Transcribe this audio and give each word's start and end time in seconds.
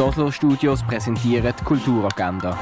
Die 0.00 0.04
Oslo 0.04 0.30
Studios 0.30 0.82
präsentieren 0.82 1.52
die 1.60 1.62
Kulturagenda. 1.62 2.58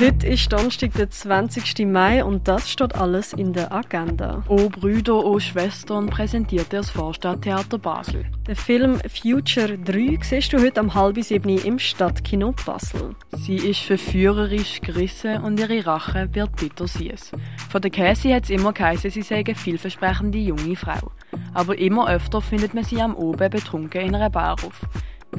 Heute 0.00 0.28
ist 0.28 0.52
Donnerstag, 0.52 0.92
der 0.92 1.10
20. 1.10 1.84
Mai 1.84 2.24
und 2.24 2.46
das 2.46 2.70
steht 2.70 2.94
alles 2.94 3.32
in 3.32 3.52
der 3.52 3.72
Agenda. 3.72 4.44
O 4.46 4.68
Brüder, 4.68 5.24
O 5.24 5.40
Schwestern 5.40 6.06
präsentiert 6.06 6.72
das 6.72 6.88
Vorstadttheater 6.90 7.76
Basel. 7.76 8.24
Den 8.46 8.54
Film 8.54 9.00
Future 9.00 9.76
3 9.78 10.20
siehst 10.22 10.52
du 10.52 10.58
heute 10.62 10.78
am 10.78 10.94
halb 10.94 11.20
sieben 11.24 11.58
im 11.58 11.80
Stadtkino 11.80 12.54
Basel. 12.64 13.16
Sie 13.32 13.56
ist 13.56 13.80
verführerisch 13.80 14.80
gerissen 14.80 15.42
und 15.42 15.58
ihre 15.58 15.84
Rache 15.84 16.28
wird 16.32 16.54
bitter 16.54 16.86
süß. 16.86 17.32
Von 17.68 17.82
der 17.82 17.90
Cassie 17.90 18.32
hat 18.32 18.44
es 18.44 18.50
immer 18.50 18.72
geheißen, 18.72 19.10
sie 19.10 19.22
sei 19.22 19.42
eine 19.44 19.56
vielversprechende 19.56 20.38
junge 20.38 20.76
Frau. 20.76 21.10
Aber 21.52 21.76
immer 21.76 22.08
öfter 22.08 22.40
findet 22.40 22.74
man 22.74 22.84
sie 22.84 23.02
am 23.02 23.16
Oben 23.16 23.50
betrunken 23.50 24.02
in 24.02 24.14
einer 24.14 24.30
Bar 24.30 24.52
auf. 24.64 24.82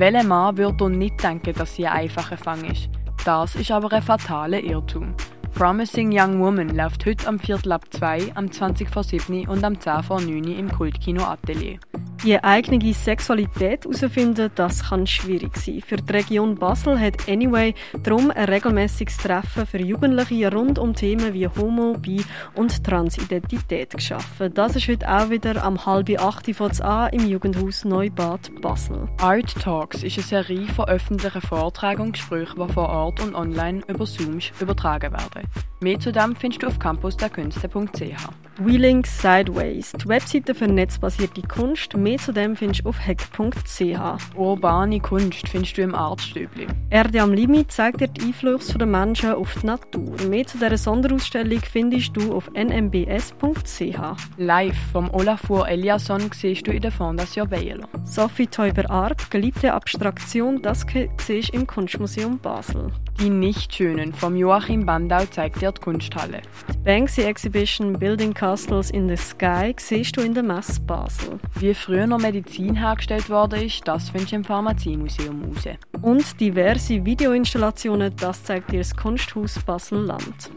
Welcher 0.01 0.23
Mann 0.23 0.57
würde 0.57 0.89
nicht 0.89 1.23
denken, 1.23 1.53
dass 1.53 1.75
sie 1.75 1.85
ein 1.85 1.95
einfacher 1.95 2.35
Fang 2.35 2.65
ist? 2.65 2.89
Das 3.23 3.53
ist 3.53 3.69
aber 3.69 3.93
ein 3.93 4.01
fataler 4.01 4.59
Irrtum. 4.59 5.13
Promising 5.53 6.09
Young 6.11 6.39
Woman 6.39 6.75
läuft 6.75 7.05
heute 7.05 7.27
am 7.27 7.37
Viertel 7.37 7.71
ab 7.73 7.85
2, 7.91 8.31
am 8.33 8.51
20 8.51 8.89
vor 8.89 9.03
7 9.03 9.47
und 9.47 9.63
am 9.63 9.79
10 9.79 10.01
vor 10.01 10.19
9 10.19 10.43
im 10.57 10.71
Kultkino 10.71 11.23
Atelier. 11.23 11.77
Die 12.23 12.43
eigene 12.43 12.93
Sexualität 12.93 13.83
herausfinden, 13.83 14.51
das 14.53 14.89
kann 14.89 15.07
schwierig 15.07 15.57
sein. 15.57 15.81
Für 15.81 15.95
die 15.95 16.13
Region 16.13 16.53
Basel 16.53 16.99
hat 16.99 17.27
Anyway 17.27 17.73
darum 18.03 18.29
ein 18.29 18.45
regelmäßiges 18.45 19.17
Treffen 19.17 19.65
für 19.65 19.81
Jugendliche 19.81 20.53
rund 20.53 20.77
um 20.77 20.93
Themen 20.93 21.33
wie 21.33 21.47
Homo, 21.47 21.97
Bi 21.97 22.23
und 22.53 22.83
Transidentität 22.83 23.95
geschaffen. 23.95 24.53
Das 24.53 24.75
ist 24.75 24.87
heute 24.87 25.11
auch 25.11 25.31
wieder 25.31 25.63
am 25.63 25.83
halb 25.83 26.11
acht 26.19 26.55
von 26.55 26.71
an 26.81 27.11
im 27.11 27.27
Jugendhaus 27.27 27.85
Neubad 27.85 28.51
Basel. 28.61 29.09
Art 29.19 29.55
Talks 29.59 30.03
ist 30.03 30.17
eine 30.17 30.27
Serie 30.27 30.67
von 30.67 30.85
öffentlichen 30.85 31.41
Vorträgen 31.41 32.01
und 32.03 32.13
Gesprächen, 32.13 32.61
die 32.67 32.73
vor 32.73 32.89
Ort 32.89 33.19
und 33.19 33.33
online 33.33 33.81
über 33.87 34.05
Zoom 34.05 34.37
übertragen 34.59 35.11
werden. 35.11 35.49
Mehr 35.81 35.99
zu 35.99 36.11
dem 36.11 36.35
findest 36.35 36.61
du 36.61 36.67
auf 36.67 36.77
campusderkünste.ch. 36.77 38.50
Wheeling 38.57 39.05
Sideways, 39.05 39.93
die 39.93 40.07
Webseite 40.07 40.53
für 40.53 40.67
netzbasierte 40.67 41.41
Kunst. 41.41 41.95
Mehr 41.95 42.17
zu 42.17 42.33
dem 42.33 42.55
findest 42.55 42.83
du 42.83 42.89
auf 42.89 42.99
hack.ch. 42.99 44.35
Urbane 44.35 44.99
Kunst 44.99 45.47
findest 45.47 45.77
du 45.77 45.81
im 45.81 45.95
Artstübli. 45.95 46.67
Erde 46.89 47.21
am 47.21 47.33
Limit 47.33 47.71
zeigt 47.71 48.01
dir 48.01 48.07
die 48.09 48.21
Einflüsse 48.21 48.77
der 48.77 48.87
Menschen 48.87 49.31
auf 49.31 49.55
die 49.61 49.67
Natur. 49.67 50.15
Mehr 50.27 50.45
zu 50.45 50.57
dieser 50.57 50.77
Sonderausstellung 50.77 51.61
findest 51.61 52.15
du 52.15 52.33
auf 52.35 52.49
nmbs.ch. 52.53 53.99
Live 54.37 54.77
vom 54.91 55.09
Olafur 55.13 55.67
Eliasson 55.67 56.29
siehst 56.33 56.67
du 56.67 56.71
in 56.71 56.81
der 56.81 56.91
Fondation 56.91 57.47
Bayerlo. 57.49 57.87
Sophie 58.03 58.47
Teuber-Arp, 58.47 59.31
geliebte 59.31 59.73
Abstraktion, 59.73 60.61
das 60.61 60.85
siehst 61.25 61.53
du 61.53 61.57
im 61.57 61.65
Kunstmuseum 61.65 62.37
Basel. 62.37 62.91
Die 63.19 63.29
Nicht-Schönen 63.29 64.13
vom 64.13 64.35
Joachim 64.35 64.85
Bandau 64.85 65.25
zeigt 65.29 65.61
dir 65.61 65.71
die 65.71 65.81
Kunsthalle. 65.81 66.41
Die 66.73 66.77
Banksy 66.77 67.21
Exhibition 67.21 67.93
Building 67.93 68.33
Castles 68.33 68.89
in 68.89 69.07
the 69.07 69.15
Sky 69.15 69.75
siehst 69.77 70.17
du 70.17 70.21
in 70.21 70.33
der 70.33 70.43
Messe 70.43 70.81
Basel. 70.81 71.39
Wie 71.59 71.73
früher 71.73 72.07
noch 72.07 72.19
Medizin 72.19 72.75
hergestellt 72.75 73.29
worden 73.29 73.61
ist, 73.61 73.87
das 73.87 74.09
findest 74.09 74.31
du 74.31 74.35
im 74.37 74.43
Pharmaziemuseum 74.43 75.43
raus. 75.43 75.75
Und 76.01 76.39
diverse 76.39 77.05
Videoinstallationen, 77.05 78.15
das 78.15 78.43
zeigt 78.43 78.71
dir 78.71 78.79
das 78.79 78.95
Kunsthaus 78.95 79.59
Basel-Land. 79.59 80.51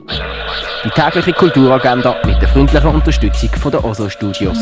Die 0.84 0.90
tägliche 0.90 1.32
Kulturagenda 1.32 2.16
mit 2.24 2.40
der 2.40 2.48
freundlichen 2.48 2.90
Unterstützung 2.90 3.50
von 3.50 3.72
der 3.72 3.84
OSO 3.84 4.08
Studios. 4.08 4.58